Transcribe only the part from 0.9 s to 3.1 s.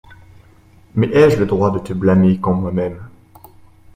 Mais ai-je le droit de te blâmer quand moi-même…